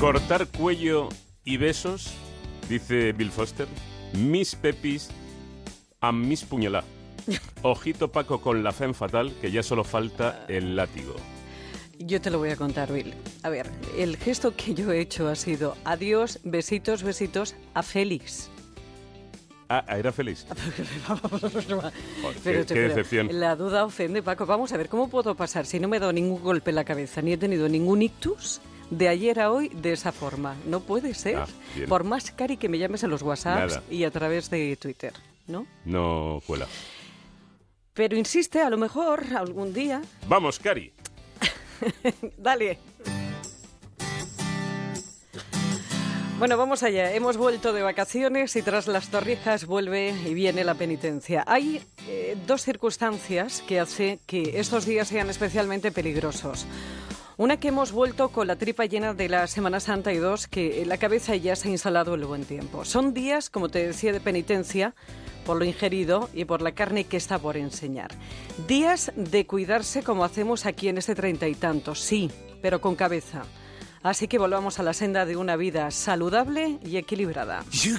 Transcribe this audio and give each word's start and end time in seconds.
Cortar 0.00 0.46
cuello 0.48 1.08
y 1.42 1.56
besos, 1.56 2.12
dice 2.68 3.12
Bill 3.12 3.30
Foster. 3.30 3.66
Mis 4.12 4.54
pepis 4.54 5.08
a 6.02 6.12
mis 6.12 6.44
puñalá. 6.44 6.84
Ojito 7.62 8.12
Paco 8.12 8.42
con 8.42 8.62
la 8.62 8.72
fe 8.72 8.92
fatal, 8.92 9.34
que 9.40 9.50
ya 9.50 9.62
solo 9.62 9.84
falta 9.84 10.44
el 10.48 10.76
látigo. 10.76 11.14
Yo 11.98 12.20
te 12.20 12.30
lo 12.30 12.38
voy 12.38 12.50
a 12.50 12.56
contar, 12.56 12.92
Bill. 12.92 13.14
A 13.42 13.48
ver, 13.48 13.70
el 13.96 14.18
gesto 14.18 14.54
que 14.54 14.74
yo 14.74 14.92
he 14.92 15.00
hecho 15.00 15.28
ha 15.28 15.34
sido 15.34 15.78
adiós, 15.84 16.40
besitos, 16.44 17.02
besitos 17.02 17.56
a 17.72 17.82
Félix. 17.82 18.50
Ah, 19.70 19.82
era 19.88 20.12
feliz. 20.12 20.46
Pero 22.44 22.66
qué, 22.66 22.74
qué 22.74 22.80
decepción. 22.80 23.28
La 23.32 23.56
duda 23.56 23.86
ofende, 23.86 24.22
Paco. 24.22 24.44
Vamos 24.44 24.74
a 24.74 24.76
ver, 24.76 24.90
¿cómo 24.90 25.08
puedo 25.08 25.34
pasar 25.34 25.64
si 25.64 25.80
no 25.80 25.88
me 25.88 25.96
he 25.96 26.00
dado 26.00 26.12
ningún 26.12 26.42
golpe 26.42 26.70
en 26.70 26.76
la 26.76 26.84
cabeza 26.84 27.22
ni 27.22 27.32
he 27.32 27.38
tenido 27.38 27.66
ningún 27.66 28.02
ictus 28.02 28.60
de 28.90 29.08
ayer 29.08 29.40
a 29.40 29.50
hoy 29.50 29.68
de 29.68 29.92
esa 29.92 30.12
forma? 30.12 30.56
No 30.66 30.80
puede 30.80 31.14
ser. 31.14 31.36
Ah. 31.36 31.46
Por 31.88 32.04
más 32.04 32.30
cari 32.30 32.56
que 32.56 32.68
me 32.68 32.78
llames 32.78 33.02
en 33.02 33.10
los 33.10 33.22
WhatsApps 33.22 33.74
Nada. 33.76 33.82
y 33.90 34.04
a 34.04 34.10
través 34.10 34.50
de 34.50 34.76
Twitter, 34.76 35.12
¿no? 35.46 35.66
No 35.84 36.40
cuela. 36.46 36.66
Pero 37.94 38.16
insiste, 38.16 38.60
a 38.60 38.68
lo 38.68 38.76
mejor 38.76 39.24
algún 39.34 39.72
día. 39.72 40.02
Vamos, 40.28 40.58
Cari. 40.58 40.92
Dale. 42.36 42.78
Bueno, 46.38 46.58
vamos 46.58 46.82
allá. 46.82 47.14
Hemos 47.14 47.38
vuelto 47.38 47.72
de 47.72 47.80
vacaciones 47.80 48.54
y 48.56 48.60
tras 48.62 48.86
las 48.86 49.08
torrijas 49.08 49.64
vuelve 49.64 50.10
y 50.10 50.34
viene 50.34 50.64
la 50.64 50.74
penitencia. 50.74 51.42
Hay 51.46 51.80
eh, 52.06 52.36
dos 52.46 52.62
circunstancias 52.62 53.62
que 53.66 53.80
hacen 53.80 54.20
que 54.26 54.60
estos 54.60 54.84
días 54.84 55.08
sean 55.08 55.30
especialmente 55.30 55.90
peligrosos. 55.90 56.66
Una 57.38 57.58
que 57.58 57.68
hemos 57.68 57.92
vuelto 57.92 58.30
con 58.30 58.46
la 58.46 58.56
tripa 58.56 58.86
llena 58.86 59.12
de 59.12 59.28
la 59.28 59.46
Semana 59.46 59.78
Santa 59.78 60.10
y 60.10 60.16
dos 60.16 60.46
que 60.46 60.80
en 60.80 60.88
la 60.88 60.96
cabeza 60.96 61.36
ya 61.36 61.54
se 61.54 61.68
ha 61.68 61.70
instalado 61.70 62.14
el 62.14 62.24
buen 62.24 62.46
tiempo. 62.46 62.86
Son 62.86 63.12
días, 63.12 63.50
como 63.50 63.68
te 63.68 63.86
decía, 63.86 64.10
de 64.14 64.20
penitencia 64.20 64.94
por 65.44 65.58
lo 65.58 65.66
ingerido 65.66 66.30
y 66.32 66.46
por 66.46 66.62
la 66.62 66.72
carne 66.72 67.04
que 67.04 67.18
está 67.18 67.38
por 67.38 67.58
enseñar. 67.58 68.10
Días 68.66 69.12
de 69.16 69.46
cuidarse 69.46 70.02
como 70.02 70.24
hacemos 70.24 70.64
aquí 70.64 70.88
en 70.88 70.96
este 70.96 71.14
treinta 71.14 71.46
y 71.46 71.54
tantos, 71.54 72.00
sí, 72.00 72.30
pero 72.62 72.80
con 72.80 72.96
cabeza. 72.96 73.42
Así 74.02 74.28
que 74.28 74.38
volvamos 74.38 74.78
a 74.78 74.82
la 74.82 74.94
senda 74.94 75.26
de 75.26 75.36
una 75.36 75.56
vida 75.56 75.90
saludable 75.90 76.78
y 76.82 76.96
equilibrada. 76.96 77.64
You 77.70 77.98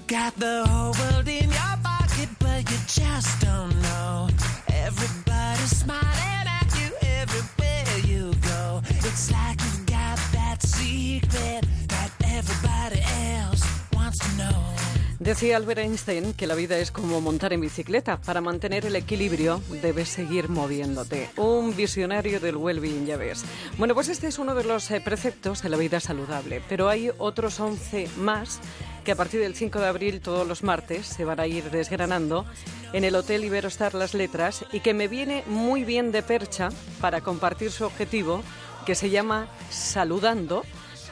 Decía 15.28 15.58
Albert 15.58 15.82
Einstein 15.82 16.34
que 16.34 16.48
la 16.48 16.56
vida 16.56 16.78
es 16.78 16.90
como 16.90 17.20
montar 17.20 17.52
en 17.52 17.60
bicicleta. 17.60 18.16
Para 18.16 18.40
mantener 18.40 18.86
el 18.86 18.96
equilibrio 18.96 19.62
debes 19.82 20.08
seguir 20.08 20.48
moviéndote. 20.48 21.30
Un 21.36 21.76
visionario 21.76 22.40
del 22.40 22.56
well-being, 22.56 23.06
ya 23.06 23.18
ves. 23.18 23.44
Bueno, 23.78 23.94
pues 23.94 24.08
este 24.08 24.28
es 24.28 24.40
uno 24.40 24.56
de 24.56 24.64
los 24.64 24.90
eh, 24.90 25.02
preceptos 25.02 25.64
de 25.64 25.68
la 25.68 25.76
vida 25.76 26.00
saludable. 26.00 26.64
Pero 26.70 26.88
hay 26.88 27.12
otros 27.18 27.60
11 27.60 28.08
más 28.20 28.62
que 29.04 29.12
a 29.12 29.16
partir 29.18 29.42
del 29.42 29.54
5 29.54 29.82
de 29.82 29.88
abril, 29.88 30.22
todos 30.22 30.48
los 30.48 30.64
martes, 30.64 31.06
se 31.08 31.26
van 31.26 31.42
a 31.42 31.48
ir 31.48 31.72
desgranando 31.72 32.46
en 32.94 33.04
el 33.04 33.14
Hotel 33.14 33.44
Iberostar 33.44 33.96
Las 33.96 34.14
Letras 34.14 34.64
y 34.72 34.80
que 34.80 34.94
me 34.94 35.10
viene 35.10 35.44
muy 35.48 35.84
bien 35.84 36.14
de 36.14 36.24
percha 36.24 36.70
para 37.02 37.20
compartir 37.20 37.70
su 37.72 37.84
objetivo, 37.84 38.44
que 38.86 38.96
se 38.96 39.10
llama 39.10 39.50
Saludando 39.70 40.64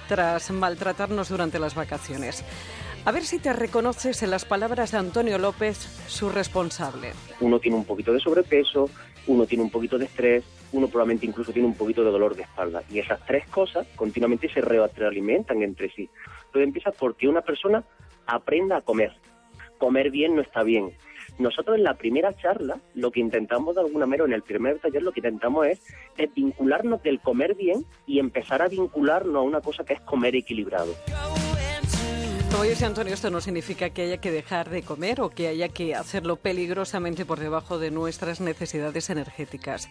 tras 0.07 0.51
maltratarnos 0.51 1.27
durante 1.27 1.59
las 1.59 1.75
vacaciones. 1.75 2.45
A 3.05 3.11
ver 3.11 3.23
si 3.23 3.37
te 3.37 3.53
reconoces 3.53 4.23
en 4.23 4.31
las 4.31 4.45
palabras 4.45 4.91
de 4.91 4.97
Antonio 4.97 5.37
López, 5.37 5.77
su 6.07 6.27
responsable. 6.29 7.11
uno 7.39 7.59
tiene 7.59 7.77
un 7.77 7.85
poquito 7.85 8.11
de 8.11 8.19
sobrepeso, 8.19 8.89
uno 9.27 9.45
tiene 9.45 9.63
un 9.63 9.69
poquito 9.69 9.99
de 9.99 10.05
estrés, 10.05 10.43
uno 10.71 10.87
probablemente 10.87 11.27
incluso 11.27 11.53
tiene 11.53 11.67
un 11.67 11.75
poquito 11.75 12.03
de 12.03 12.09
dolor 12.09 12.35
de 12.35 12.41
espalda. 12.41 12.81
Y 12.89 12.97
esas 12.97 13.23
tres 13.27 13.47
cosas 13.47 13.85
continuamente 13.95 14.51
se 14.51 14.59
retroalimentan 14.59 15.61
entre 15.61 15.91
sí. 15.91 16.09
Todo 16.51 16.63
empieza 16.63 16.91
porque 16.91 17.27
una 17.27 17.41
persona 17.41 17.83
aprenda 18.25 18.77
a 18.77 18.81
comer. 18.81 19.13
Comer 19.77 20.09
bien 20.09 20.35
no 20.35 20.41
está 20.41 20.63
bien. 20.63 20.91
Nosotros 21.37 21.77
en 21.77 21.83
la 21.83 21.93
primera 21.93 22.35
charla, 22.35 22.79
lo 22.95 23.11
que 23.11 23.19
intentamos 23.19 23.75
de 23.75 23.81
alguna 23.81 24.07
manera, 24.07 24.25
en 24.25 24.33
el 24.33 24.41
primer 24.41 24.79
taller, 24.79 25.03
lo 25.03 25.11
que 25.11 25.19
intentamos 25.19 25.67
es 25.67 25.79
desvincularnos 26.17 27.03
del 27.03 27.19
comer 27.19 27.53
bien 27.53 27.85
y 28.07 28.17
empezar 28.17 28.63
a 28.63 28.67
vincularnos 28.67 29.35
a 29.35 29.41
una 29.41 29.61
cosa 29.61 29.83
que 29.83 29.93
es 29.93 30.01
comer 30.01 30.35
equilibrado. 30.35 30.95
Dice 32.63 32.87
Antonio, 32.87 33.13
esto 33.13 33.29
no 33.29 33.39
significa 33.39 33.89
que 33.91 34.01
haya 34.01 34.17
que 34.17 34.31
dejar 34.31 34.69
de 34.69 34.83
comer 34.83 35.21
o 35.21 35.29
que 35.29 35.47
haya 35.47 35.69
que 35.69 35.95
hacerlo 35.95 36.35
peligrosamente 36.35 37.23
por 37.23 37.39
debajo 37.39 37.79
de 37.79 37.89
nuestras 37.89 38.41
necesidades 38.41 39.09
energéticas. 39.09 39.87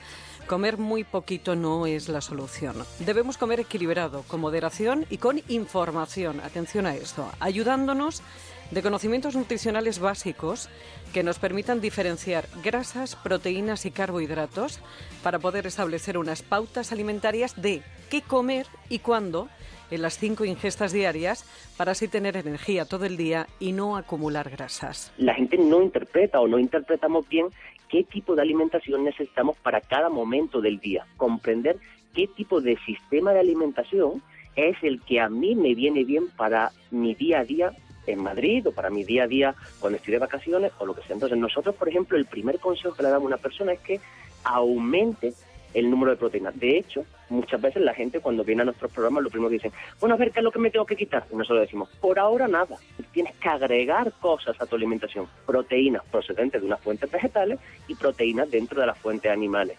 Comer 0.47 0.77
muy 0.77 1.03
poquito 1.03 1.57
no 1.57 1.87
es 1.87 2.11
la 2.11 2.21
solución. 2.21 2.77
Debemos 2.99 3.39
comer 3.39 3.61
equilibrado, 3.61 4.23
con 4.29 4.41
moderación 4.41 5.07
y 5.09 5.17
con 5.17 5.41
información. 5.49 6.41
Atención 6.41 6.85
a 6.85 6.95
esto, 6.95 7.27
ayudándonos 7.41 8.23
de 8.71 8.83
conocimientos 8.83 9.35
nutricionales 9.35 9.99
básicos 9.99 10.69
que 11.15 11.23
nos 11.23 11.39
permitan 11.39 11.81
diferenciar 11.81 12.47
grasas, 12.63 13.17
proteínas 13.17 13.87
y 13.87 13.93
carbohidratos 13.93 14.81
para 15.23 15.39
poder 15.39 15.67
establecer 15.67 16.19
unas 16.19 16.43
pautas 16.43 16.93
alimentarias 16.93 17.55
de 17.57 17.83
qué 18.11 18.21
comer 18.21 18.67
y 18.91 18.99
cuándo 18.99 19.49
en 19.95 20.03
las 20.03 20.19
cinco 20.19 20.45
ingestas 20.45 20.93
diarias 20.93 21.45
para 21.77 21.93
así 21.93 22.09
tener 22.09 22.37
energía 22.37 22.85
todo 22.85 23.05
el 23.05 23.17
día 23.17 23.47
y 23.61 23.73
no 23.73 23.97
acumular 23.97 24.51
grasas. 24.51 25.13
la 25.19 25.35
gente 25.35 25.57
no 25.57 25.83
interpreta 25.83 26.41
o 26.41 26.49
no 26.49 26.59
interpretamos 26.59 27.29
bien 27.29 27.47
qué 27.89 28.05
tipo 28.05 28.35
de 28.35 28.43
alimentación 28.43 29.05
necesitamos 29.05 29.57
para 29.59 29.81
cada 29.81 30.09
momento 30.09 30.61
del 30.61 30.81
día. 30.81 31.07
Comprender 31.17 31.77
qué 32.13 32.27
tipo 32.27 32.61
de 32.61 32.77
sistema 32.85 33.33
de 33.33 33.41
alimentación 33.41 34.23
es 34.57 34.77
el 34.83 35.01
que 35.03 35.21
a 35.21 35.29
mí 35.29 35.55
me 35.55 35.75
viene 35.75 36.05
bien 36.05 36.29
para 36.37 36.73
mi 36.91 37.15
día 37.15 37.41
a 37.41 37.45
día 37.45 37.73
en 38.07 38.23
Madrid 38.23 38.67
o 38.67 38.73
para 38.73 38.91
mi 38.91 39.05
día 39.05 39.25
a 39.25 39.27
día 39.27 39.55
cuando 39.81 39.97
estoy 39.97 40.13
de 40.13 40.19
vacaciones 40.19 40.73
o 40.79 40.87
lo 40.87 40.95
que 40.95 41.03
sea. 41.03 41.15
Entonces 41.15 41.39
nosotros, 41.39 41.75
por 41.75 41.89
ejemplo, 41.89 42.19
el 42.19 42.27
primer 42.27 42.59
consejo 42.59 42.95
que 42.95 43.03
le 43.03 43.11
damos 43.11 43.25
a 43.25 43.29
una 43.29 43.37
persona 43.37 43.73
es 43.73 43.81
que 43.81 44.01
aumente 44.45 45.33
el 45.73 45.91
número 45.91 46.13
de 46.13 46.17
proteínas. 46.17 46.59
De 46.59 46.77
hecho, 46.79 47.05
muchas 47.29 47.61
veces 47.61 47.83
la 47.83 47.95
gente 47.95 48.21
cuando 48.21 48.45
viene 48.45 48.63
a 48.63 48.65
nuestros 48.65 48.91
programas 48.93 49.23
lo 49.25 49.31
primero 49.31 49.51
que 49.51 49.55
dicen, 49.55 49.73
bueno, 50.01 50.15
a 50.15 50.19
ver, 50.19 50.31
¿qué 50.31 50.41
es 50.41 50.45
lo 50.45 50.53
que 50.53 50.59
me 50.59 50.71
tengo 50.71 50.87
que 50.87 50.97
quitar? 50.97 51.27
Y 51.33 51.37
nosotros 51.37 51.61
decimos, 51.61 51.89
por 52.01 52.19
ahora 52.19 52.49
nada. 52.49 52.77
Tienes 53.13 53.35
que 53.37 53.49
agregar 53.49 54.13
cosas 54.21 54.61
a 54.61 54.67
tu 54.67 54.77
alimentación. 54.77 55.29
Proteínas 55.47 56.03
procedentes 56.11 56.61
de 56.61 56.67
unas 56.67 56.81
fuentes 56.81 57.11
vegetales 57.11 57.59
y 57.89 57.95
proteínas 57.95 58.51
dentro 58.51 58.81
de 58.81 58.87
las 58.87 58.99
fuentes 58.99 59.31
animales. 59.31 59.77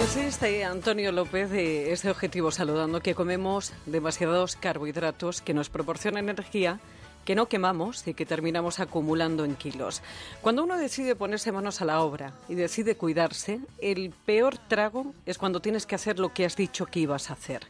Insiste 0.00 0.64
Antonio 0.64 1.10
López 1.10 1.50
de 1.50 1.92
este 1.92 2.10
objetivo 2.10 2.50
saludando 2.50 3.00
que 3.00 3.14
comemos 3.14 3.72
demasiados 3.86 4.56
carbohidratos 4.56 5.42
que 5.42 5.54
nos 5.54 5.70
proporcionan 5.70 6.28
energía 6.28 6.78
que 7.24 7.34
no 7.34 7.46
quemamos 7.46 8.06
y 8.06 8.14
que 8.14 8.26
terminamos 8.26 8.80
acumulando 8.80 9.44
en 9.44 9.56
kilos. 9.56 10.02
Cuando 10.40 10.64
uno 10.64 10.76
decide 10.76 11.16
ponerse 11.16 11.52
manos 11.52 11.80
a 11.80 11.84
la 11.84 12.00
obra 12.00 12.32
y 12.48 12.54
decide 12.54 12.96
cuidarse, 12.96 13.60
el 13.80 14.12
peor 14.24 14.58
trago 14.58 15.14
es 15.26 15.38
cuando 15.38 15.60
tienes 15.60 15.86
que 15.86 15.94
hacer 15.94 16.18
lo 16.18 16.32
que 16.32 16.44
has 16.44 16.56
dicho 16.56 16.86
que 16.86 17.00
ibas 17.00 17.30
a 17.30 17.34
hacer. 17.34 17.62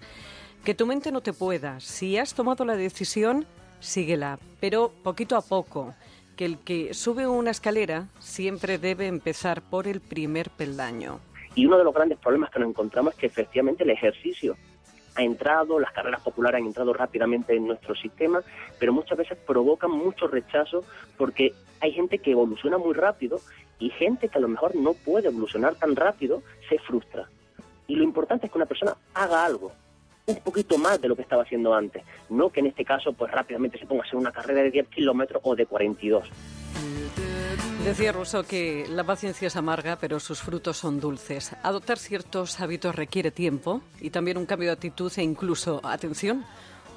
Que 0.64 0.74
tu 0.74 0.86
mente 0.86 1.12
no 1.12 1.20
te 1.20 1.32
pueda. 1.32 1.80
Si 1.80 2.16
has 2.16 2.34
tomado 2.34 2.64
la 2.64 2.76
decisión, 2.76 3.46
síguela, 3.80 4.38
pero 4.60 4.92
poquito 5.02 5.36
a 5.36 5.42
poco. 5.42 5.94
Que 6.36 6.44
el 6.46 6.58
que 6.58 6.94
sube 6.94 7.26
una 7.26 7.50
escalera 7.50 8.08
siempre 8.18 8.78
debe 8.78 9.06
empezar 9.06 9.60
por 9.60 9.86
el 9.86 10.00
primer 10.00 10.50
peldaño. 10.50 11.20
Y 11.54 11.66
uno 11.66 11.76
de 11.76 11.84
los 11.84 11.92
grandes 11.92 12.18
problemas 12.18 12.50
que 12.50 12.58
nos 12.60 12.70
encontramos 12.70 13.12
es 13.12 13.20
que 13.20 13.26
efectivamente 13.26 13.84
el 13.84 13.90
ejercicio 13.90 14.56
ha 15.14 15.22
entrado, 15.22 15.78
las 15.78 15.92
carreras 15.92 16.22
populares 16.22 16.60
han 16.60 16.66
entrado 16.66 16.92
rápidamente 16.92 17.54
en 17.54 17.66
nuestro 17.66 17.94
sistema, 17.94 18.42
pero 18.78 18.92
muchas 18.92 19.18
veces 19.18 19.38
provocan 19.46 19.90
mucho 19.90 20.26
rechazo 20.26 20.84
porque 21.16 21.52
hay 21.80 21.92
gente 21.92 22.18
que 22.18 22.32
evoluciona 22.32 22.78
muy 22.78 22.94
rápido 22.94 23.40
y 23.78 23.90
gente 23.90 24.28
que 24.28 24.38
a 24.38 24.40
lo 24.40 24.48
mejor 24.48 24.76
no 24.76 24.94
puede 24.94 25.28
evolucionar 25.28 25.74
tan 25.74 25.96
rápido 25.96 26.42
se 26.68 26.78
frustra. 26.78 27.28
Y 27.86 27.96
lo 27.96 28.04
importante 28.04 28.46
es 28.46 28.52
que 28.52 28.58
una 28.58 28.66
persona 28.66 28.96
haga 29.14 29.44
algo, 29.44 29.72
un 30.26 30.36
poquito 30.36 30.78
más 30.78 31.00
de 31.00 31.08
lo 31.08 31.16
que 31.16 31.22
estaba 31.22 31.42
haciendo 31.42 31.74
antes, 31.74 32.04
no 32.30 32.50
que 32.50 32.60
en 32.60 32.66
este 32.66 32.84
caso 32.84 33.12
pues 33.12 33.30
rápidamente 33.32 33.78
se 33.78 33.86
ponga 33.86 34.04
a 34.04 34.06
hacer 34.06 34.16
una 34.16 34.32
carrera 34.32 34.62
de 34.62 34.70
10 34.70 34.88
kilómetros 34.88 35.42
o 35.44 35.56
de 35.56 35.66
42. 35.66 36.30
Decía 37.84 38.12
Rousseau 38.12 38.44
que 38.44 38.86
la 38.88 39.02
paciencia 39.02 39.48
es 39.48 39.56
amarga, 39.56 39.96
pero 40.00 40.20
sus 40.20 40.40
frutos 40.40 40.76
son 40.76 41.00
dulces. 41.00 41.56
Adoptar 41.64 41.98
ciertos 41.98 42.60
hábitos 42.60 42.94
requiere 42.94 43.32
tiempo 43.32 43.82
y 44.00 44.10
también 44.10 44.38
un 44.38 44.46
cambio 44.46 44.68
de 44.68 44.74
actitud 44.74 45.12
e 45.16 45.22
incluso, 45.22 45.80
atención, 45.82 46.44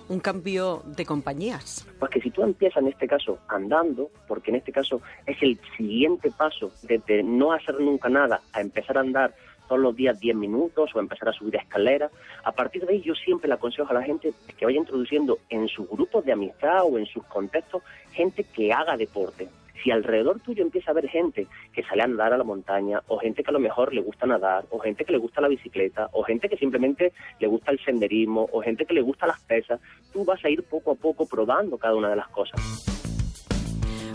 un 0.10 0.20
cambio 0.20 0.84
de 0.86 1.04
compañías. 1.04 1.88
Porque 2.00 2.22
si 2.22 2.30
tú 2.30 2.44
empiezas 2.44 2.84
en 2.84 2.90
este 2.90 3.08
caso 3.08 3.40
andando, 3.48 4.12
porque 4.28 4.52
en 4.52 4.58
este 4.58 4.72
caso 4.72 5.02
es 5.26 5.42
el 5.42 5.60
siguiente 5.76 6.30
paso 6.30 6.72
desde 6.84 7.24
no 7.24 7.52
hacer 7.52 7.80
nunca 7.80 8.08
nada 8.08 8.42
a 8.54 8.62
empezar 8.62 9.00
a 9.00 9.02
andar 9.02 9.34
todos 9.68 9.82
los 9.82 9.96
días 9.96 10.20
10 10.20 10.36
minutos 10.36 10.92
o 10.94 11.00
empezar 11.00 11.30
a 11.30 11.34
subir 11.34 11.56
escaleras. 11.56 12.12
A 12.44 12.52
partir 12.52 12.86
de 12.86 12.94
ahí 12.94 13.02
yo 13.02 13.16
siempre 13.16 13.48
le 13.48 13.56
aconsejo 13.56 13.90
a 13.90 13.96
la 13.96 14.04
gente 14.04 14.34
que 14.56 14.66
vaya 14.66 14.78
introduciendo 14.78 15.40
en 15.50 15.68
sus 15.68 15.90
grupos 15.90 16.24
de 16.24 16.34
amistad 16.34 16.84
o 16.84 17.00
en 17.00 17.08
sus 17.08 17.24
contextos 17.26 17.82
gente 18.12 18.44
que 18.44 18.72
haga 18.72 18.96
deporte. 18.96 19.50
Si 19.83 19.92
alrededor 19.92 20.39
tuyo 20.39 20.63
empieza 20.63 20.92
a 20.92 20.94
haber 20.94 21.07
gente 21.07 21.48
que 21.74 21.83
sale 21.83 22.04
a 22.04 22.07
nadar 22.07 22.33
a 22.33 22.38
la 22.38 22.44
montaña, 22.44 23.01
o 23.07 23.18
gente 23.19 23.44
que 23.44 23.50
a 23.50 23.54
lo 23.54 23.60
mejor 23.60 23.94
le 23.94 24.01
gusta 24.01 24.25
nadar, 24.25 24.66
o 24.69 24.80
gente 24.80 25.06
que 25.06 25.12
le 25.12 25.18
gusta 25.18 25.42
la 25.42 25.48
bicicleta, 25.48 26.10
o 26.13 26.24
gente 26.24 26.50
que 26.50 26.57
simplemente 26.57 27.13
le 27.39 27.48
gusta 27.48 27.72
el 27.72 27.80
senderismo, 27.83 28.48
o 28.51 28.62
gente 28.62 28.86
que 28.86 28.94
le 28.94 29.01
gusta 29.01 29.27
las 29.27 29.42
pesas, 29.42 29.80
tú 30.12 30.25
vas 30.25 30.44
a 30.44 30.50
ir 30.50 30.63
poco 30.63 30.92
a 30.92 30.95
poco 30.95 31.27
probando 31.27 31.77
cada 31.77 31.95
una 31.95 32.10
de 32.10 32.16
las 32.16 32.27
cosas. 32.30 32.60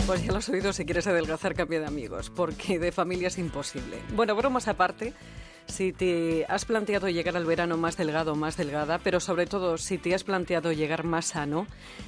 Pues 0.06 0.24
ya 0.24 0.32
lo 0.32 0.38
has 0.38 0.48
oído, 0.48 0.72
si 0.72 0.84
quieres 0.84 1.06
adelgazar, 1.06 1.54
cambia 1.54 1.78
de 1.78 1.86
amigos, 1.86 2.30
porque 2.30 2.78
de 2.78 2.90
familia 2.90 3.28
es 3.28 3.38
imposible. 3.38 3.98
Bueno, 4.14 4.34
bromas 4.34 4.66
aparte, 4.66 5.12
si 5.66 5.92
te 5.92 6.44
has 6.48 6.64
planteado 6.64 7.08
llegar 7.08 7.36
al 7.36 7.46
verano 7.46 7.76
más 7.76 7.96
delgado 7.96 8.34
más 8.34 8.56
delgada, 8.56 8.98
pero 8.98 9.20
sobre 9.20 9.46
todo 9.46 9.78
si 9.78 9.98
te 9.98 10.14
has 10.14 10.24
planteado 10.24 10.72
llegar 10.72 11.04
más 11.04 11.26
sano, 11.26 11.66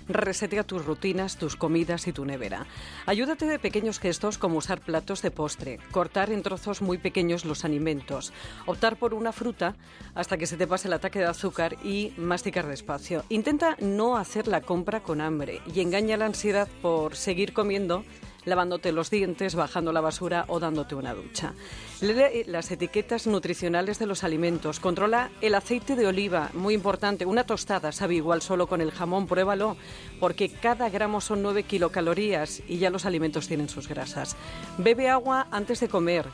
resetea 0.08 0.64
tus 0.64 0.84
rutinas, 0.84 1.36
tus 1.36 1.56
comidas 1.56 2.06
y 2.06 2.12
tu 2.12 2.24
nevera. 2.24 2.66
Ayúdate 3.06 3.46
de 3.46 3.58
pequeños 3.58 3.98
gestos 3.98 4.38
como 4.38 4.58
usar 4.58 4.80
platos 4.80 5.22
de 5.22 5.30
postre, 5.30 5.78
cortar 5.90 6.30
en 6.30 6.42
trozos 6.42 6.82
muy 6.82 6.98
pequeños 6.98 7.44
los 7.44 7.64
alimentos, 7.64 8.32
optar 8.66 8.96
por 8.96 9.14
una 9.14 9.32
fruta 9.32 9.76
hasta 10.14 10.36
que 10.36 10.46
se 10.46 10.56
te 10.56 10.66
pase 10.66 10.88
el 10.88 10.94
ataque 10.94 11.18
de 11.20 11.26
azúcar 11.26 11.76
y 11.84 12.12
masticar 12.16 12.66
despacio. 12.66 13.24
Intenta 13.28 13.76
no 13.80 14.16
hacer 14.16 14.48
la 14.48 14.60
compra 14.60 15.02
con 15.02 15.20
hambre 15.20 15.60
y 15.72 15.80
engaña 15.80 16.16
la 16.16 16.26
ansiedad 16.26 16.68
por 16.80 17.16
seguir 17.16 17.52
comiendo 17.52 18.04
lavándote 18.44 18.92
los 18.92 19.10
dientes, 19.10 19.54
bajando 19.54 19.92
la 19.92 20.00
basura 20.00 20.44
o 20.48 20.60
dándote 20.60 20.94
una 20.94 21.14
ducha. 21.14 21.54
Lee 22.00 22.44
las 22.46 22.70
etiquetas 22.70 23.26
nutricionales 23.26 23.98
de 23.98 24.06
los 24.06 24.24
alimentos. 24.24 24.80
Controla 24.80 25.30
el 25.40 25.54
aceite 25.54 25.96
de 25.96 26.06
oliva, 26.06 26.50
muy 26.54 26.74
importante. 26.74 27.26
Una 27.26 27.44
tostada 27.44 27.92
sabe 27.92 28.16
igual 28.16 28.42
solo 28.42 28.66
con 28.66 28.80
el 28.80 28.90
jamón, 28.90 29.26
pruébalo, 29.26 29.76
porque 30.20 30.48
cada 30.48 30.90
gramo 30.90 31.20
son 31.20 31.42
9 31.42 31.62
kilocalorías 31.62 32.62
y 32.66 32.78
ya 32.78 32.90
los 32.90 33.06
alimentos 33.06 33.48
tienen 33.48 33.68
sus 33.68 33.88
grasas. 33.88 34.36
Bebe 34.78 35.08
agua 35.08 35.46
antes 35.50 35.80
de 35.80 35.88
comer. 35.88 36.26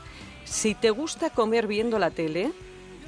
Si 0.45 0.73
te 0.73 0.89
gusta 0.89 1.29
comer 1.29 1.67
viendo 1.67 1.99
la 1.99 2.09
tele, 2.09 2.51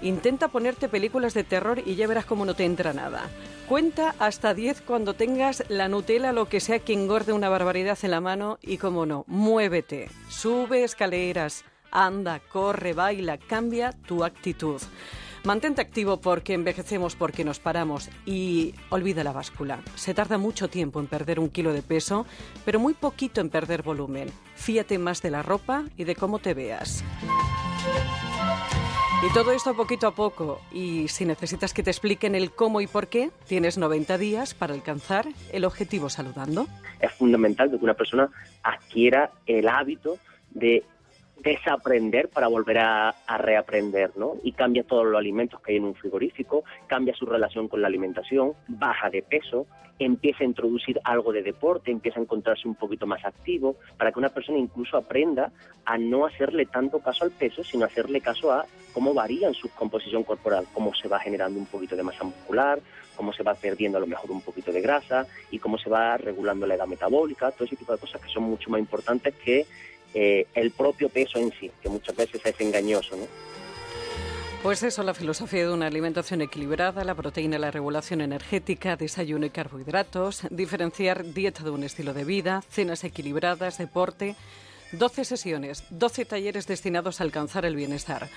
Intenta 0.01 0.47
ponerte 0.47 0.89
películas 0.89 1.33
de 1.33 1.43
terror 1.43 1.81
y 1.85 1.95
ya 1.95 2.07
verás 2.07 2.25
cómo 2.25 2.45
no 2.45 2.55
te 2.55 2.65
entra 2.65 2.93
nada. 2.93 3.29
Cuenta 3.67 4.15
hasta 4.19 4.53
10 4.53 4.81
cuando 4.81 5.13
tengas 5.13 5.63
la 5.69 5.87
Nutella, 5.87 6.31
lo 6.31 6.49
que 6.49 6.59
sea 6.59 6.79
que 6.79 6.93
engorde 6.93 7.33
una 7.33 7.49
barbaridad 7.49 7.97
en 8.01 8.11
la 8.11 8.21
mano 8.21 8.57
y, 8.61 8.77
como 8.77 9.05
no, 9.05 9.25
muévete, 9.27 10.09
sube 10.27 10.83
escaleras, 10.83 11.63
anda, 11.91 12.39
corre, 12.39 12.93
baila, 12.93 13.37
cambia 13.37 13.91
tu 13.91 14.23
actitud. 14.23 14.81
Mantente 15.43 15.81
activo 15.81 16.21
porque 16.21 16.53
envejecemos, 16.53 17.15
porque 17.15 17.43
nos 17.43 17.59
paramos 17.59 18.09
y 18.25 18.75
olvida 18.89 19.23
la 19.23 19.31
báscula. 19.31 19.81
Se 19.95 20.13
tarda 20.13 20.37
mucho 20.37 20.69
tiempo 20.69 20.99
en 20.99 21.07
perder 21.07 21.39
un 21.39 21.49
kilo 21.49 21.73
de 21.73 21.81
peso, 21.81 22.27
pero 22.63 22.79
muy 22.79 22.93
poquito 22.93 23.41
en 23.41 23.49
perder 23.49 23.81
volumen. 23.81 24.31
Fíate 24.55 24.99
más 24.99 25.21
de 25.23 25.31
la 25.31 25.41
ropa 25.41 25.85
y 25.97 26.03
de 26.03 26.15
cómo 26.15 26.37
te 26.37 26.53
veas. 26.53 27.03
Y 29.23 29.31
todo 29.35 29.51
esto 29.51 29.75
poquito 29.75 30.07
a 30.07 30.15
poco. 30.15 30.61
Y 30.71 31.07
si 31.07 31.25
necesitas 31.25 31.75
que 31.75 31.83
te 31.83 31.91
expliquen 31.91 32.33
el 32.33 32.49
cómo 32.49 32.81
y 32.81 32.87
por 32.87 33.07
qué, 33.07 33.29
tienes 33.47 33.77
90 33.77 34.17
días 34.17 34.55
para 34.55 34.73
alcanzar 34.73 35.27
el 35.53 35.63
objetivo 35.63 36.09
saludando. 36.09 36.65
Es 36.99 37.11
fundamental 37.11 37.69
que 37.69 37.75
una 37.75 37.93
persona 37.93 38.31
adquiera 38.63 39.29
el 39.45 39.67
hábito 39.67 40.17
de 40.49 40.83
desaprender 41.41 42.29
para 42.29 42.47
volver 42.47 42.79
a, 42.79 43.09
a, 43.09 43.37
reaprender, 43.37 44.11
¿no? 44.15 44.35
Y 44.43 44.51
cambia 44.53 44.83
todos 44.83 45.05
los 45.05 45.17
alimentos 45.17 45.59
que 45.61 45.71
hay 45.71 45.77
en 45.77 45.85
un 45.85 45.95
frigorífico, 45.95 46.63
cambia 46.87 47.15
su 47.15 47.25
relación 47.25 47.67
con 47.67 47.81
la 47.81 47.87
alimentación, 47.87 48.53
baja 48.67 49.09
de 49.09 49.21
peso, 49.21 49.67
empieza 50.05 50.43
a 50.43 50.47
introducir 50.47 50.99
algo 51.03 51.31
de 51.31 51.43
deporte, 51.43 51.91
empieza 51.91 52.19
a 52.19 52.23
encontrarse 52.23 52.67
un 52.67 52.75
poquito 52.75 53.05
más 53.05 53.23
activo, 53.23 53.75
para 53.97 54.11
que 54.11 54.19
una 54.19 54.29
persona 54.29 54.57
incluso 54.57 54.97
aprenda 54.97 55.51
a 55.85 55.97
no 55.97 56.25
hacerle 56.25 56.65
tanto 56.65 56.99
caso 56.99 57.23
al 57.23 57.31
peso, 57.31 57.63
sino 57.63 57.85
hacerle 57.85 58.21
caso 58.21 58.51
a 58.51 58.65
cómo 58.93 59.13
varía 59.13 59.47
en 59.47 59.53
su 59.53 59.69
composición 59.69 60.23
corporal, 60.23 60.65
cómo 60.73 60.93
se 60.93 61.07
va 61.07 61.19
generando 61.19 61.59
un 61.59 61.65
poquito 61.65 61.95
de 61.95 62.03
masa 62.03 62.23
muscular, 62.23 62.79
cómo 63.15 63.33
se 63.33 63.43
va 63.43 63.53
perdiendo 63.53 63.97
a 63.97 64.01
lo 64.01 64.07
mejor 64.07 64.31
un 64.31 64.41
poquito 64.41 64.71
de 64.71 64.81
grasa 64.81 65.27
y 65.51 65.59
cómo 65.59 65.77
se 65.77 65.89
va 65.89 66.17
regulando 66.17 66.65
la 66.65 66.75
edad 66.75 66.87
metabólica, 66.87 67.51
todo 67.51 67.65
ese 67.65 67.75
tipo 67.75 67.91
de 67.93 67.99
cosas 67.99 68.21
que 68.21 68.29
son 68.29 68.43
mucho 68.43 68.69
más 68.69 68.79
importantes 68.79 69.35
que 69.35 69.65
eh, 70.13 70.45
el 70.55 70.71
propio 70.71 71.09
peso 71.09 71.39
en 71.39 71.51
sí, 71.59 71.71
que 71.81 71.89
muchas 71.89 72.15
veces 72.15 72.41
es 72.43 72.59
engañoso, 72.59 73.15
¿no? 73.15 73.27
Pues 74.63 74.83
eso, 74.83 75.01
la 75.01 75.15
filosofía 75.15 75.65
de 75.65 75.73
una 75.73 75.87
alimentación 75.87 76.43
equilibrada, 76.43 77.03
la 77.03 77.15
proteína, 77.15 77.57
la 77.57 77.71
regulación 77.71 78.21
energética, 78.21 78.95
desayuno 78.95 79.47
y 79.47 79.49
carbohidratos, 79.49 80.43
diferenciar 80.51 81.25
dieta 81.33 81.63
de 81.63 81.71
un 81.71 81.83
estilo 81.83 82.13
de 82.13 82.25
vida, 82.25 82.63
cenas 82.69 83.03
equilibradas, 83.03 83.79
deporte, 83.79 84.35
12 84.91 85.25
sesiones, 85.25 85.83
12 85.89 86.25
talleres 86.25 86.67
destinados 86.67 87.19
a 87.19 87.23
alcanzar 87.23 87.65
el 87.65 87.75
bienestar. 87.75 88.29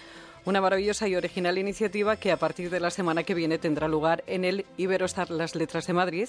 Una 0.46 0.62
maravillosa 0.62 1.08
y 1.08 1.16
original 1.16 1.58
iniciativa 1.58 2.16
que 2.16 2.32
a 2.32 2.38
partir 2.38 2.70
de 2.70 2.80
la 2.80 2.90
semana 2.90 3.24
que 3.24 3.34
viene 3.34 3.58
tendrá 3.58 3.86
lugar 3.86 4.24
en 4.26 4.46
el 4.46 4.64
Iberostar 4.78 5.30
Las 5.30 5.54
Letras 5.54 5.86
de 5.86 5.92
Madrid 5.92 6.28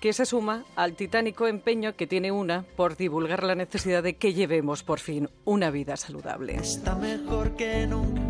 que 0.00 0.12
se 0.12 0.26
suma 0.26 0.64
al 0.76 0.94
titánico 0.94 1.46
empeño 1.46 1.94
que 1.96 2.06
tiene 2.06 2.30
una 2.32 2.64
por 2.76 2.96
divulgar 2.96 3.42
la 3.44 3.54
necesidad 3.54 4.02
de 4.02 4.16
que 4.16 4.32
llevemos 4.34 4.82
por 4.82 4.98
fin 5.00 5.28
una 5.44 5.70
vida 5.70 5.96
saludable. 5.96 6.54
Está 6.56 6.94
mejor 6.94 7.56
que 7.56 7.86
nunca. 7.86 8.22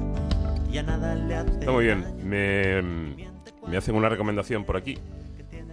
Ya 0.70 0.82
nada 0.82 1.15
le 1.15 1.35
hace 1.35 1.50
Está 1.53 1.73
muy 1.73 1.85
bien. 1.87 2.05
Me, 2.23 2.82
me 3.67 3.76
hacen 3.76 3.94
una 3.94 4.09
recomendación 4.09 4.65
por 4.65 4.76
aquí. 4.76 4.99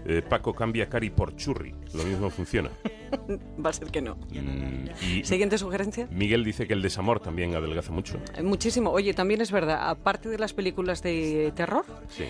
Eh, 0.07 0.21
Paco 0.21 0.53
cambia 0.53 0.87
cari 0.87 1.09
por 1.09 1.35
churri. 1.35 1.73
Lo 1.93 2.03
mismo 2.03 2.29
funciona. 2.29 2.69
Va 3.65 3.71
a 3.71 3.73
ser 3.73 3.87
que 3.89 4.01
no. 4.01 4.15
Mm, 4.29 4.89
y 5.03 5.23
Siguiente 5.23 5.57
sugerencia. 5.57 6.07
Miguel 6.11 6.43
dice 6.43 6.67
que 6.67 6.73
el 6.73 6.83
desamor 6.83 7.19
también 7.19 7.55
adelgaza 7.55 7.91
mucho. 7.91 8.19
Eh, 8.37 8.43
Muchísimo. 8.43 8.91
Oye, 8.91 9.13
también 9.15 9.41
es 9.41 9.51
verdad, 9.51 9.89
aparte 9.89 10.29
de 10.29 10.37
las 10.37 10.53
películas 10.53 11.01
de 11.01 11.51
terror, 11.55 11.85
Sí. 12.09 12.25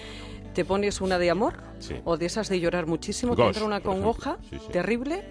Te 0.55 0.65
pones 0.65 1.01
una 1.01 1.19
de 1.19 1.29
amor 1.29 1.53
Sí. 1.77 1.95
o 2.05 2.17
de 2.17 2.25
esas 2.25 2.49
de 2.49 2.59
llorar 2.59 2.87
muchísimo, 2.87 3.35
Ghost, 3.35 3.49
entra 3.49 3.65
una 3.65 3.81
congoja 3.81 4.37
Sí, 4.49 4.57
sí. 4.57 4.71
terrible, 4.71 5.23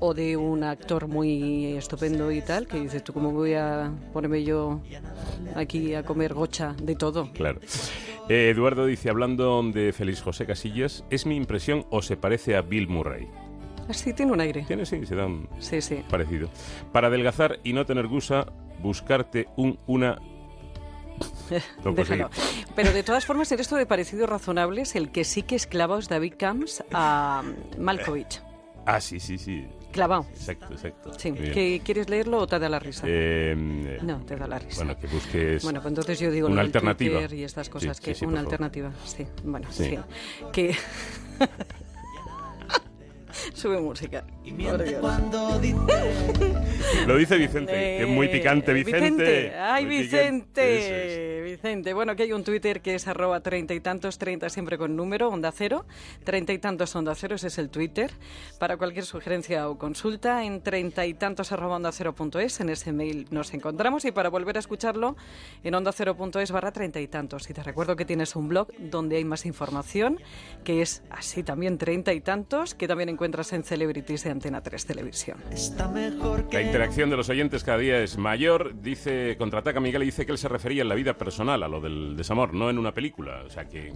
o 0.00 0.14
de 0.14 0.36
un 0.36 0.64
actor 0.64 1.06
muy 1.06 1.66
estupendo 1.76 2.32
y 2.32 2.40
tal, 2.42 2.66
que 2.66 2.80
dices, 2.80 3.04
¿tú 3.04 3.12
cómo 3.12 3.30
voy 3.30 3.54
a 3.54 3.92
ponerme 4.12 4.42
yo 4.42 4.80
aquí 5.54 5.94
a 5.94 6.02
comer 6.02 6.34
gocha 6.34 6.74
de 6.82 6.96
todo? 6.96 7.30
Claro. 7.32 7.60
Eh, 8.28 8.50
Eduardo 8.50 8.86
dice, 8.86 9.10
hablando 9.10 9.62
de 9.62 9.92
Félix 9.92 10.22
José 10.22 10.46
Casillas, 10.46 11.04
¿es 11.10 11.26
mi 11.26 11.36
impresión 11.36 11.84
o 11.90 12.00
se 12.02 12.16
parece 12.16 12.56
a 12.56 12.62
Bill 12.62 12.88
Murray? 12.88 13.28
Así 13.88 14.12
tiene 14.14 14.32
un 14.32 14.40
aire. 14.40 14.64
Tiene, 14.66 14.86
sí, 14.86 15.04
se 15.04 15.16
dan 15.16 15.48
Sí, 15.58 15.80
sí. 15.82 16.02
parecido. 16.08 16.48
Para 16.92 17.08
adelgazar 17.08 17.58
y 17.64 17.72
no 17.72 17.84
tener 17.86 18.06
gusa, 18.06 18.46
buscarte 18.82 19.48
un, 19.56 19.78
una... 19.86 20.18
Déjalo. 21.94 22.30
Pero 22.76 22.92
de 22.92 23.02
todas 23.02 23.26
formas, 23.26 23.50
en 23.52 23.60
esto 23.60 23.76
de 23.76 23.86
parecidos 23.86 24.28
razonables, 24.28 24.94
el 24.96 25.10
que 25.10 25.24
sí 25.24 25.42
que 25.42 25.56
es 25.56 25.66
clavado 25.66 26.00
es 26.00 26.08
David 26.08 26.34
Camps 26.38 26.84
a 26.92 27.42
Malkovich. 27.78 28.40
Ah, 28.86 29.00
sí, 29.00 29.20
sí, 29.20 29.36
sí. 29.38 29.66
Clavado. 29.92 30.24
Exacto, 30.30 30.72
exacto. 30.72 31.12
Sí. 31.18 31.32
¿Que 31.32 31.80
¿Quieres 31.84 32.08
leerlo 32.08 32.38
o 32.38 32.46
te 32.46 32.58
da 32.58 32.68
la 32.68 32.78
risa? 32.78 33.04
Eh, 33.06 33.98
No, 34.02 34.24
te 34.24 34.36
da 34.36 34.46
la 34.46 34.58
risa. 34.58 34.84
Bueno, 34.84 34.98
que 34.98 35.06
busques... 35.08 35.62
Bueno, 35.64 35.80
pues 35.80 35.90
entonces 35.90 36.18
yo 36.20 36.30
digo 36.30 36.48
una 36.48 36.60
alternativa. 36.62 37.20
Y 37.32 37.42
estas 37.42 37.68
cosas 37.68 37.96
Sí, 37.96 38.02
que 38.04 38.14
sí, 38.14 38.20
sí, 38.20 38.26
una 38.26 38.40
alternativa, 38.40 38.90
sí. 39.04 39.26
Bueno, 39.44 39.68
sí. 39.70 39.98
Que 40.52 40.74
sube 43.60 43.80
música. 43.80 44.24
Y 44.44 44.50
Por 44.50 44.58
miente 44.58 44.84
Dios. 44.84 45.00
cuando 45.00 45.58
dice 45.60 45.76
Lo 47.06 47.16
dice 47.16 47.36
Vicente, 47.36 47.72
que 47.72 48.02
es 48.02 48.08
muy 48.08 48.28
picante, 48.28 48.70
Eh, 48.72 48.74
Vicente. 48.74 49.54
¡Ay, 49.58 49.86
Muy 49.86 50.02
picante. 50.02 50.78
Eso 50.78 50.88
Vicente! 50.94 51.42
Vicente. 51.50 51.94
Bueno, 51.94 52.16
que 52.16 52.22
hay 52.24 52.32
un 52.32 52.44
Twitter 52.44 52.80
que 52.80 52.94
es 52.94 53.06
arroba 53.08 53.40
treinta 53.40 53.74
y 53.74 53.80
tantos, 53.80 54.18
treinta 54.18 54.48
siempre 54.48 54.78
con 54.78 54.96
número, 54.96 55.28
onda 55.28 55.52
cero. 55.52 55.84
Treinta 56.24 56.52
y 56.52 56.58
tantos 56.58 56.94
onda 56.96 57.14
cero, 57.14 57.34
ese 57.36 57.48
es 57.48 57.58
el 57.58 57.68
Twitter. 57.70 58.10
Para 58.58 58.76
cualquier 58.76 59.04
sugerencia 59.04 59.68
o 59.68 59.76
consulta, 59.78 60.44
en 60.44 60.62
treinta 60.62 61.06
y 61.06 61.14
tantos 61.14 61.52
arroba 61.52 61.76
onda 61.76 61.92
cero 61.92 62.14
punto 62.14 62.38
es, 62.40 62.60
en 62.60 62.70
ese 62.70 62.92
mail 62.92 63.26
nos 63.30 63.52
encontramos. 63.54 64.04
Y 64.04 64.12
para 64.12 64.28
volver 64.30 64.56
a 64.56 64.60
escucharlo, 64.60 65.16
en 65.62 65.74
onda 65.74 65.92
cero 65.92 66.16
punto 66.16 66.40
es 66.40 66.50
barra 66.50 66.72
treinta 66.72 67.00
y 67.00 67.08
tantos. 67.08 67.48
Y 67.50 67.54
te 67.54 67.62
recuerdo 67.62 67.96
que 67.96 68.04
tienes 68.04 68.36
un 68.36 68.48
blog 68.48 68.68
donde 68.78 69.16
hay 69.16 69.24
más 69.24 69.44
información, 69.44 70.18
que 70.64 70.82
es 70.82 71.02
así 71.10 71.42
también 71.42 71.78
treinta 71.78 72.12
y 72.12 72.20
tantos, 72.20 72.74
que 72.74 72.86
también 72.88 73.08
encuentras 73.08 73.49
en 73.52 73.62
Celebrities 73.64 74.24
de 74.24 74.30
Antena 74.30 74.62
3 74.62 74.86
Televisión. 74.86 75.38
está 75.50 75.88
mejor 75.88 76.48
que 76.48 76.56
La 76.58 76.62
interacción 76.62 77.10
de 77.10 77.16
los 77.16 77.28
oyentes 77.28 77.64
cada 77.64 77.78
día 77.78 78.00
es 78.02 78.16
mayor. 78.18 78.80
Dice, 78.80 79.36
contraataca 79.38 79.80
Miguel 79.80 80.02
y 80.02 80.06
dice 80.06 80.26
que 80.26 80.32
él 80.32 80.38
se 80.38 80.48
refería 80.48 80.82
en 80.82 80.88
la 80.88 80.94
vida 80.94 81.14
personal 81.14 81.62
a 81.62 81.68
lo 81.68 81.80
del 81.80 82.16
desamor, 82.16 82.54
no 82.54 82.70
en 82.70 82.78
una 82.78 82.92
película. 82.92 83.42
O 83.46 83.50
sea, 83.50 83.64
que, 83.68 83.92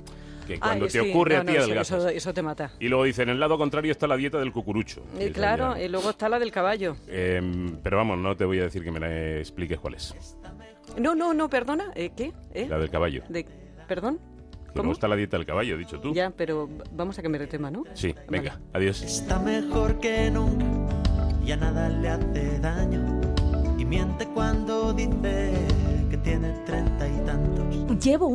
que 0.47 0.59
cuando 0.59 0.87
Ay, 0.87 0.91
te 0.91 1.01
sí, 1.03 1.11
ocurre 1.11 1.35
no, 1.37 1.41
a 1.41 1.45
ti 1.45 1.53
no, 1.53 1.59
eso- 1.59 1.65
adelgazas. 1.65 1.99
eso, 2.01 2.09
eso 2.09 2.35
te 2.35 2.43
mata. 2.43 2.73
Y 2.81 2.89
luego 2.89 3.05
dice, 3.05 3.23
en 3.23 3.31
el 3.31 3.41
lado 3.41 3.57
contrario 3.59 3.93
está 3.93 4.07
la 4.07 4.17
dieta 4.17 4.39
del 4.39 4.53
cucurucho. 4.53 5.03
Y 5.21 5.31
claro, 5.31 5.77
ya- 5.77 5.83
y 5.85 5.89
luego 5.89 6.11
está 6.11 6.29
la 6.29 6.39
del 6.39 6.51
caballo. 6.51 6.97
Em, 7.07 7.77
pero 7.83 7.97
vamos, 7.97 8.19
no 8.19 8.37
te 8.37 8.45
voy 8.45 8.59
a 8.61 8.65
decir 8.65 8.83
que 8.85 8.91
me 8.91 9.01
la 9.01 9.39
expliques 9.39 9.79
cuál 9.79 9.95
es. 9.95 10.15
No, 10.99 11.15
no, 11.15 11.35
no, 11.35 11.49
perdona. 11.49 11.93
¿eh, 11.95 12.11
¿Qué? 12.17 12.33
¿Eh? 12.53 12.67
La 12.69 12.79
del 12.79 12.91
caballo. 12.91 13.23
De, 13.29 13.47
¿Perdón? 13.89 14.19
Que 14.75 14.83
me 14.83 14.89
gusta 14.89 15.07
la 15.07 15.17
dieta 15.17 15.37
del 15.37 15.47
caballo, 15.47 15.79
dicho 15.79 16.01
tú. 16.01 16.13
Ya, 16.13 16.31
pero 16.31 16.69
vamos 16.93 17.19
a 17.19 17.23
cambiar 17.23 17.43
de 17.43 17.47
tema, 17.47 17.71
¿no? 17.71 17.85
Sí, 17.95 18.15
venga, 18.29 18.61
adiós. 18.73 19.03
Está 19.03 19.39
mejor 19.39 20.01
que 20.01 20.31
nunca 20.31 20.65
y 21.47 21.53
a 21.53 21.57
nada 21.57 21.89
le 21.89 22.09
hace 22.09 22.59
daño. 22.59 23.21
Y 23.79 23.85
miente 23.85 24.27
cuando 24.27 24.93
dice 24.93 25.53
que 26.11 26.17
tiene 26.19 26.51
treinta 26.67 27.07
y 27.07 27.17
tantos. 27.25 28.05
Llevo 28.05 28.27